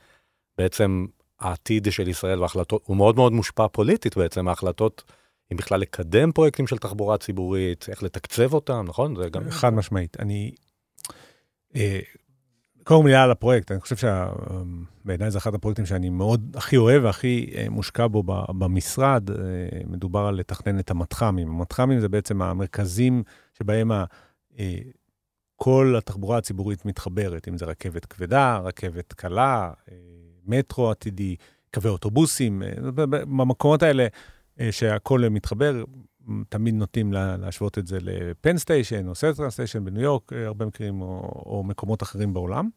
[0.58, 1.06] בעצם
[1.42, 5.02] העתיד של ישראל וההחלטות, הוא מאוד מאוד מושפע פוליטית בעצם, ההחלטות,
[5.52, 9.16] אם בכלל לקדם פרויקטים של תחבורה ציבורית, איך לתקצב אותם, נכון?
[9.16, 9.50] זה גם...
[9.50, 10.16] חד משמעית.
[10.20, 10.52] אני...
[11.76, 12.00] אה,
[12.84, 17.52] קודם מילה על הפרויקט, אני חושב שבעיניי זה אחד הפרויקטים שאני מאוד, הכי אוהב והכי
[17.56, 18.22] אה, מושקע בו
[18.58, 19.30] במשרד.
[19.30, 19.36] אה,
[19.86, 21.48] מדובר על לתכנן את המתח"מים.
[21.48, 23.22] המתח"מים זה בעצם המרכזים
[23.58, 24.04] שבהם ה,
[25.56, 29.70] כל התחבורה הציבורית מתחברת, אם זה רכבת כבדה, רכבת קלה,
[30.46, 31.36] מטרו עתידי,
[31.74, 32.62] קווי אוטובוסים,
[32.94, 34.06] במקומות האלה
[34.70, 35.84] שהכול מתחבר,
[36.48, 40.66] תמיד נוטים להשוות את זה ל Penn Station או Central Station בניו יורק, אה, הרבה
[40.66, 42.68] מקרים, או, או מקומות אחרים בעולם.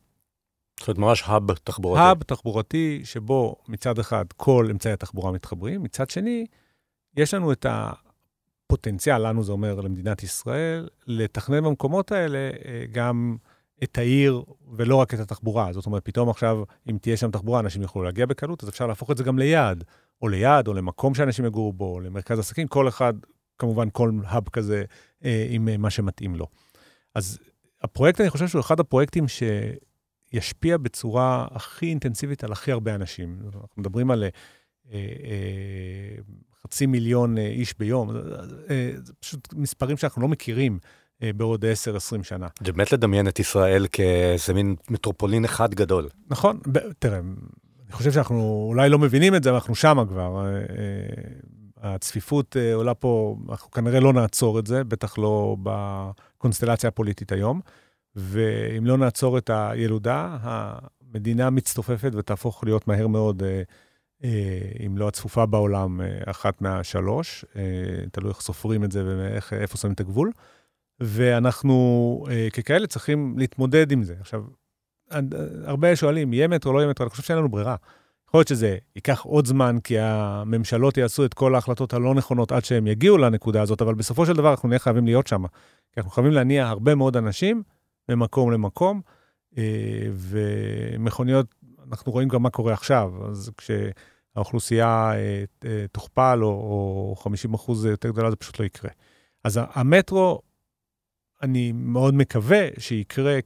[0.79, 2.01] זאת אומרת, ממש hub תחבורתי.
[2.01, 6.45] hub תחבורתי, שבו מצד אחד כל אמצעי התחבורה מתחברים, מצד שני,
[7.17, 13.37] יש לנו את הפוטנציאל, לנו זה אומר למדינת ישראל, לתכנן במקומות האלה אה, גם
[13.83, 14.43] את העיר
[14.77, 15.73] ולא רק את התחבורה.
[15.73, 19.11] זאת אומרת, פתאום עכשיו, אם תהיה שם תחבורה, אנשים יוכלו להגיע בקלות, אז אפשר להפוך
[19.11, 19.83] את זה גם ליעד,
[20.21, 23.13] או ליעד, או למקום שאנשים יגורו בו, או למרכז עסקים, כל אחד
[23.57, 24.83] כמובן כל האב כזה
[25.25, 26.47] אה, עם אה, מה שמתאים לו.
[27.15, 27.39] אז
[27.81, 33.39] הפרויקט, אני חושב שהוא אחד הפרויקטים שישפיע בצורה הכי אינטנסיבית על הכי הרבה אנשים.
[33.45, 34.29] אנחנו מדברים על אה,
[34.93, 36.21] אה,
[36.63, 38.09] חצי מיליון אה, איש ביום,
[38.69, 40.79] אה, זה פשוט מספרים שאנחנו לא מכירים.
[41.23, 41.65] אה, בעוד
[42.19, 42.47] 10-20 שנה.
[42.63, 46.09] זה באמת לדמיין את ישראל כאיזה מין מטרופולין אחד גדול.
[46.29, 46.59] נכון,
[46.99, 50.45] תראה, אני חושב שאנחנו אולי לא מבינים את זה, אבל אנחנו שמה כבר.
[50.45, 57.31] אה, הצפיפות אה, עולה פה, אנחנו כנראה לא נעצור את זה, בטח לא בקונסטלציה הפוליטית
[57.31, 57.61] היום.
[58.15, 63.43] ואם לא נעצור את הילודה, המדינה מצטופפת ותהפוך להיות מהר מאוד,
[64.85, 67.45] אם לא הצפופה בעולם, אחת מהשלוש.
[68.11, 69.03] תלוי איך סופרים את זה
[69.51, 70.31] ואיפה שמים את הגבול.
[70.99, 74.15] ואנחנו ככאלה צריכים להתמודד עם זה.
[74.19, 74.43] עכשיו,
[75.63, 77.75] הרבה שואלים, יהיה מטרו, לא יהיה מטרו, אני חושב שאין לנו ברירה.
[78.27, 82.65] יכול להיות שזה ייקח עוד זמן, כי הממשלות יעשו את כל ההחלטות הלא נכונות עד
[82.65, 85.43] שהם יגיעו לנקודה הזאת, אבל בסופו של דבר אנחנו נהיה חייבים להיות שם.
[85.91, 87.63] כי אנחנו חייבים להניע הרבה מאוד אנשים
[88.09, 89.01] ממקום למקום,
[89.57, 91.55] אה, ומכוניות,
[91.91, 93.11] אנחנו רואים גם מה קורה עכשיו.
[93.29, 98.91] אז כשהאוכלוסייה אה, אה, תוכפל, או 50 אחוז יותר גדולה, זה פשוט לא יקרה.
[99.43, 100.41] אז המטרו,
[101.41, 103.39] אני מאוד מקווה שיקרה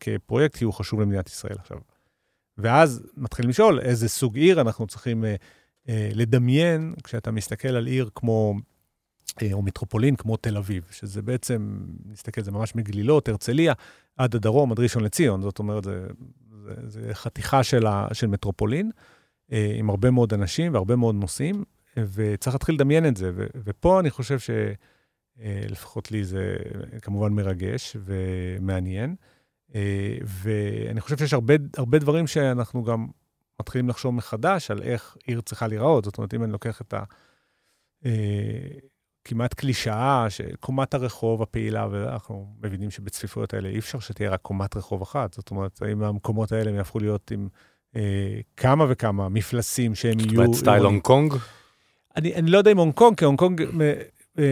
[0.00, 1.78] כפרויקט, כי הוא חשוב למדינת ישראל עכשיו.
[2.58, 5.34] ואז מתחילים לשאול איזה סוג עיר אנחנו צריכים אה,
[5.88, 8.54] אה, לדמיין כשאתה מסתכל על עיר כמו,
[9.42, 13.72] אה, או מטרופולין כמו תל אביב, שזה בעצם, נסתכל, זה ממש מגלילות, הרצליה,
[14.16, 16.06] עד הדרום, עד ראשון לציון, זאת אומרת, זה,
[16.64, 18.90] זה, זה חתיכה של, ה, של מטרופולין,
[19.52, 21.64] אה, עם הרבה מאוד אנשים והרבה מאוד נוסעים,
[21.96, 23.30] וצריך להתחיל לדמיין את זה.
[23.34, 24.76] ו, ופה אני חושב שלפחות
[25.40, 25.62] אה,
[26.10, 26.56] לי זה
[27.02, 29.14] כמובן מרגש ומעניין.
[29.74, 33.06] אה, ואני חושב שיש הרבה, הרבה דברים שאנחנו גם
[33.60, 36.04] מתחילים לחשוב מחדש על איך עיר צריכה להיראות.
[36.04, 37.02] זאת אומרת, אם אני לוקח את ה...
[38.04, 38.10] אה,
[39.24, 45.02] כמעט קלישאה, שקומת הרחוב הפעילה, ואנחנו מבינים שבצפיפויות האלה אי אפשר שתהיה רק קומת רחוב
[45.02, 45.34] אחת.
[45.34, 47.48] זאת אומרת, האם המקומות האלה יהפכו להיות עם
[47.96, 50.30] אה, כמה וכמה מפלסים שהם יהיו...
[50.30, 51.34] זאת אומרת, style הונג קונג?
[52.16, 53.62] אני, אני לא יודע אם הונג קונג, כי הונג קונג...
[54.38, 54.44] אה,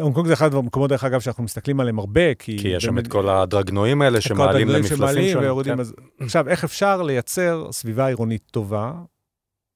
[0.00, 2.58] הונג קונג זה אחד המקומות, דרך אגב, שאנחנו מסתכלים עליהם הרבה, כי...
[2.58, 5.64] כי יש שם את כל הדרגנועים האלה שמעלים למפלסים שונים.
[5.64, 5.74] כן.
[6.20, 8.92] עכשיו, איך אפשר לייצר סביבה עירונית טובה,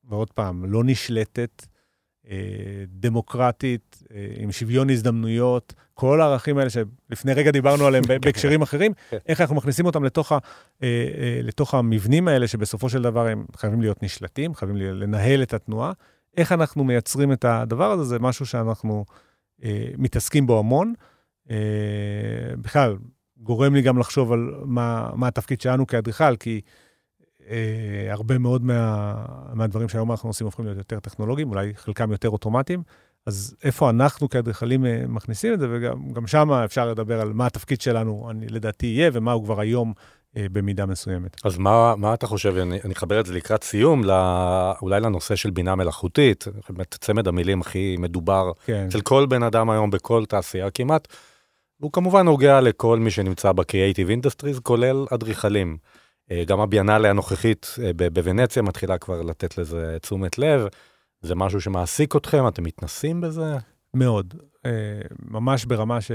[0.08, 1.66] ועוד פעם, לא נשלטת,
[2.30, 2.36] אה,
[2.88, 8.04] דמוקרטית, אה, עם שוויון הזדמנויות, כל הערכים האלה שלפני רגע דיברנו עליהם.
[8.24, 9.16] בהקשרים אחרים, כן.
[9.26, 10.38] איך אנחנו מכניסים אותם לתוך, ה,
[11.42, 15.92] לתוך המבנים האלה, שבסופו של דבר הם חייבים להיות נשלטים, חייבים לנהל את התנועה.
[16.36, 19.27] איך אנחנו מייצרים את הדבר הזה, זה משהו שאנחנו אה,
[19.98, 20.94] מתעסקים בו המון.
[21.50, 21.56] אה,
[22.60, 22.96] בכלל,
[23.36, 26.60] גורם לי גם לחשוב על מה, מה התפקיד שלנו כאדריכל, כי
[27.48, 29.14] אה, הרבה מאוד מה,
[29.54, 32.82] מהדברים שהיום אנחנו עושים הופכים להיות יותר טכנולוגיים, אולי חלקם יותר אוטומטיים.
[33.26, 37.80] אז איפה אנחנו כאדריכלים אה, מכניסים את זה, וגם שם אפשר לדבר על מה התפקיד
[37.80, 39.94] שלנו, אני לדעתי יהיה, ומה הוא כבר היום אה,
[40.34, 41.36] במידה מסוימת.
[41.44, 44.14] אז מה, מה אתה חושב, אני, אני אחבר את זה לקראת סיום, לא,
[44.82, 48.86] אולי לנושא של בינה מלאכותית, באמת צמד המילים הכי מדובר כן.
[48.88, 51.08] אצל כל בן אדם היום בכל תעשייה כמעט,
[51.80, 55.76] הוא כמובן נוגע לכל מי שנמצא ב-Creative Industries, כולל אדריכלים.
[56.30, 60.66] אה, גם הביאנלה הנוכחית אה, בוונציה מתחילה כבר לתת לזה תשומת לב.
[61.20, 62.48] זה משהו שמעסיק אתכם?
[62.48, 63.56] אתם מתנסים בזה?
[63.94, 64.34] מאוד.
[65.30, 66.10] ממש ברמה ש...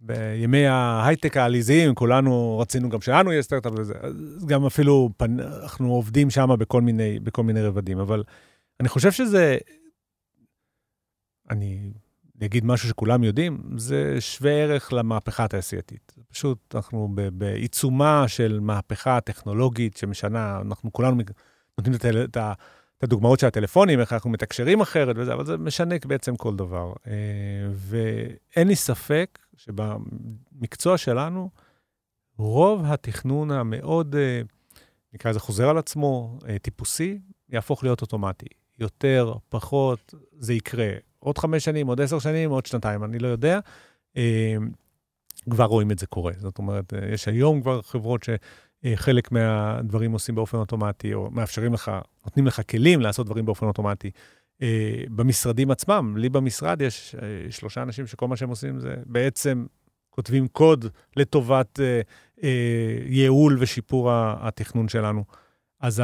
[0.00, 5.40] בימי ההייטק העליזיים, כולנו רצינו גם שלנו יהיה סטארט-אפ וזה, אז גם אפילו פנ...
[5.40, 8.22] אנחנו עובדים שם בכל מיני, בכל מיני רבדים, אבל
[8.80, 9.58] אני חושב שזה,
[11.50, 11.92] אני
[12.44, 16.14] אגיד משהו שכולם יודעים, זה שווה ערך למהפכה התעשייתית.
[16.28, 21.22] פשוט אנחנו בעיצומה של מהפכה טכנולוגית שמשנה, אנחנו כולנו
[21.78, 22.52] נותנים את ה...
[22.98, 26.92] את הדוגמאות של הטלפונים, איך אנחנו מתקשרים אחרת וזה, אבל זה משנה בעצם כל דבר.
[27.06, 27.12] אה,
[27.72, 31.50] ואין לי ספק שבמקצוע שלנו,
[32.36, 34.40] רוב התכנון המאוד, אה,
[35.12, 37.18] נקרא לזה חוזר על עצמו, אה, טיפוסי,
[37.48, 38.46] יהפוך להיות אוטומטי.
[38.78, 40.90] יותר, פחות, זה יקרה.
[41.18, 43.58] עוד חמש שנים, עוד עשר שנים, עוד שנתיים, אני לא יודע.
[45.50, 46.32] כבר רואים את זה קורה.
[46.38, 48.30] זאת אומרת, יש היום כבר חברות ש...
[48.84, 51.90] אה, חלק מהדברים עושים באופן אוטומטי, או מאפשרים לך,
[52.24, 54.10] נותנים לך כלים לעשות דברים באופן אוטומטי.
[54.62, 59.66] אה, במשרדים עצמם, לי במשרד יש אה, שלושה אנשים שכל מה שהם עושים זה בעצם
[60.10, 60.84] כותבים קוד
[61.16, 61.80] לטובת
[63.06, 65.24] ייעול ושיפור התכנון שלנו.
[65.80, 66.02] אז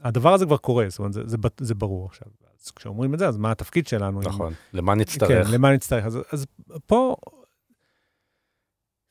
[0.00, 2.28] הדבר הזה כבר קורה, זאת אומרת, זה, זה, זה ברור עכשיו.
[2.66, 4.20] אז כשאומרים את זה, אז מה התפקיד שלנו?
[4.20, 4.78] נכון, אם...
[4.78, 5.28] למה נצטרך?
[5.28, 6.04] כן, למה נצטרך.
[6.04, 6.46] אז, אז
[6.86, 7.16] פה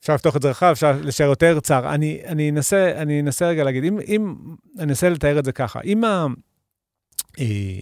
[0.05, 1.93] אפשר לפתוח את זה רחב, אפשר לשאר יותר צר.
[1.93, 4.35] אני, אני, אנסה, אני אנסה רגע להגיד, אם, אם,
[4.79, 6.27] אני אנסה לתאר את זה ככה, אם ה...
[7.39, 7.81] אה, אה,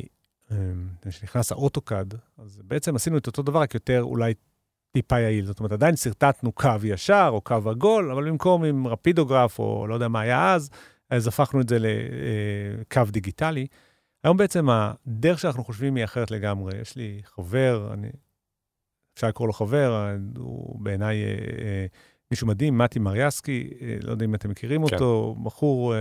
[1.09, 4.33] כשנכנס האוטוקאד, אז בעצם עשינו את אותו דבר, רק יותר אולי
[4.91, 5.45] טיפה יעיל.
[5.45, 9.93] זאת אומרת, עדיין שרטטנו קו ישר או קו עגול, אבל במקום עם רפידוגרף, או לא
[9.93, 10.69] יודע מה היה אז,
[11.09, 13.67] אז הפכנו את זה לקו אה, דיגיטלי.
[14.23, 16.77] היום בעצם הדרך שאנחנו חושבים היא אחרת לגמרי.
[16.81, 18.07] יש לי חבר, אני,
[19.15, 21.15] אפשר לקרוא לו חבר, הוא בעיניי
[22.33, 24.93] מישהו מדהים, מתי מריאסקי, אה, לא יודע אם אתם מכירים כן.
[24.95, 25.99] אותו, בחור, אה,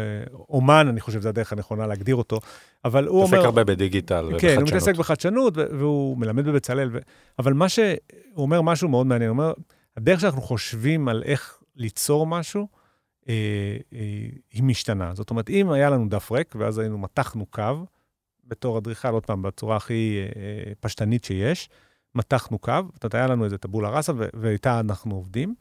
[0.49, 2.41] אומן, אני חושב שזו הדרך הנכונה להגדיר אותו,
[2.85, 3.29] אבל הוא אומר...
[3.29, 4.41] מתעסק הרבה בדיגיטל כן, ובחדשנות.
[4.41, 6.99] כן, הוא מתעסק בחדשנות, והוא מלמד בבצלאל, ו...
[7.39, 7.97] אבל מה שהוא
[8.37, 9.53] אומר משהו מאוד מעניין, הוא אומר,
[9.97, 12.69] הדרך שאנחנו חושבים על איך ליצור משהו,
[13.29, 13.35] אה,
[13.93, 13.99] אה,
[14.53, 15.15] היא משתנה.
[15.15, 17.87] זאת אומרת, אם היה לנו דף ריק, ואז היינו, מתחנו קו,
[18.45, 21.69] בתור אדריכל, עוד פעם, בצורה הכי אה, פשטנית שיש,
[22.15, 25.55] מתחנו קו, זאת אומרת, היה לנו איזה טבולה ראסה, ואיתה אנחנו עובדים.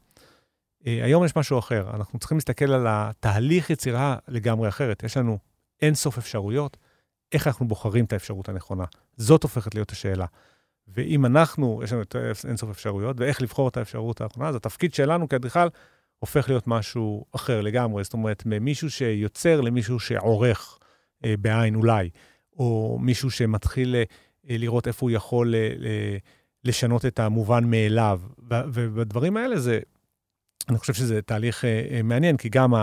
[0.88, 5.04] אה, היום יש משהו אחר, אנחנו צריכים להסתכל על התהליך יצירה לגמרי אחרת.
[5.04, 5.38] יש לנו
[5.82, 6.78] אין סוף אפשרויות,
[7.32, 8.86] איך אנחנו בוחרים את האפשרות הנכונה.
[9.18, 10.26] זאת הופכת להיות השאלה.
[10.88, 12.02] ואם אנחנו, יש לנו
[12.48, 15.68] אין סוף אפשרויות, ואיך לבחור את האפשרות האחרונה, אז התפקיד שלנו כאדריכל
[16.20, 18.04] הופך להיות משהו אחר לגמרי.
[18.04, 20.80] זאת אומרת, ממישהו שיוצר למישהו שעורך
[21.26, 22.10] אה, בעין אולי,
[22.58, 24.04] או מישהו שמתחיל אה,
[24.58, 26.18] לראות איפה הוא יכול אה,
[26.64, 28.22] לשנות את המובן מאליו.
[28.74, 29.80] ובדברים האלה זה
[30.72, 32.74] אני חושב שזה תהליך אה, אה, מעניין, כי גם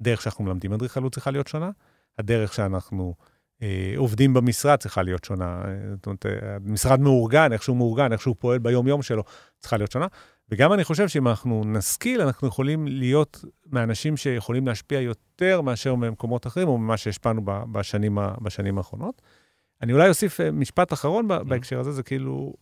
[0.00, 1.70] הדרך שאנחנו מלמדים אדריכלות צריכה להיות שונה,
[2.18, 3.14] הדרך שאנחנו
[3.62, 5.62] אה, עובדים במשרד צריכה להיות שונה.
[5.64, 6.26] אה, זאת אומרת,
[6.66, 9.22] המשרד מאורגן, איך שהוא מאורגן, איך שהוא פועל ביום-יום שלו,
[9.58, 10.06] צריכה להיות שונה.
[10.48, 16.46] וגם אני חושב שאם אנחנו נשכיל, אנחנו יכולים להיות מאנשים שיכולים להשפיע יותר מאשר במקומות
[16.46, 19.22] אחרים, או ממה שהשפענו בשנים, בשנים האחרונות.
[19.82, 21.44] אני אולי אוסיף משפט אחרון mm-hmm.
[21.44, 22.54] בהקשר הזה, זה כאילו...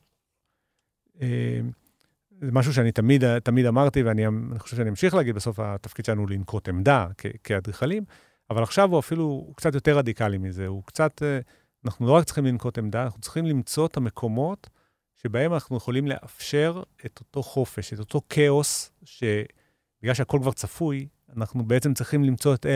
[2.42, 4.24] זה משהו שאני תמיד, תמיד אמרתי, ואני
[4.58, 7.06] חושב שאני אמשיך להגיד, בסוף התפקיד שלנו לנקוט עמדה
[7.44, 8.04] כאדריכלים,
[8.50, 11.38] אבל עכשיו הוא אפילו הוא קצת יותר רדיקלי מזה, הוא קצת, אה,
[11.84, 14.68] אנחנו לא רק צריכים לנקוט עמדה, אנחנו צריכים למצוא את המקומות
[15.16, 21.64] שבהם אנחנו יכולים לאפשר את אותו חופש, את אותו כאוס, שבגלל שהכל כבר צפוי, אנחנו
[21.64, 22.66] בעצם צריכים למצוא את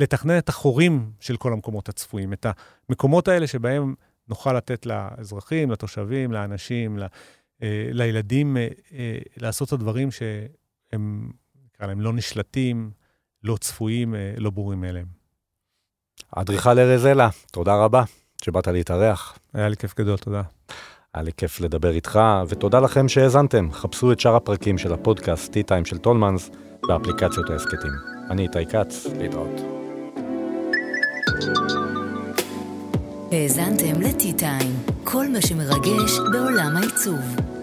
[0.00, 2.46] לתכנן את החורים של כל המקומות הצפויים, את
[2.88, 3.94] המקומות האלה שבהם
[4.28, 7.06] נוכל לתת לאזרחים, לתושבים, לאנשים, ל,
[7.92, 11.30] לילדים, אה, אה, לעשות את הדברים שהם,
[11.64, 12.90] נקרא להם, לא נשלטים,
[13.42, 15.06] לא צפויים, אה, לא ברורים מאליהם.
[16.30, 18.02] אדריכל ארז אלה, תודה רבה
[18.44, 19.38] שבאת להתארח.
[19.54, 20.42] היה לי כיף גדול, תודה.
[21.14, 23.72] היה לי כיף לדבר איתך, ותודה לכם שהאזנתם.
[23.72, 26.50] חפשו את שאר הפרקים של הפודקאסט T-Time של טולמנס
[26.88, 27.92] באפליקציות ההסכתים.
[28.30, 29.83] אני איתי כץ, להתראות.
[33.34, 34.72] האזנתם לטי-טיים,
[35.04, 37.53] כל מה שמרגש בעולם העיצוב.